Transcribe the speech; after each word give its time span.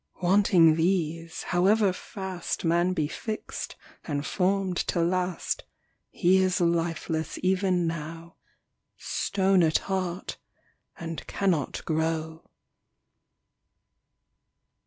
Wanting 0.19 0.77
these, 0.77 1.43
however 1.43 1.93
fast 1.93 2.65
Man 2.65 2.93
be 2.93 3.07
fix'd 3.07 3.75
and 4.03 4.25
form'd 4.25 4.77
to 4.87 4.99
last, 4.99 5.63
He 6.09 6.37
is 6.37 6.59
lifeless 6.59 7.37
even 7.43 7.85
now, 7.85 8.37
Stone 8.97 9.61
at 9.61 9.77
heart, 9.77 10.39
and 10.97 11.27
cannot 11.27 11.85
grow. 11.85 12.45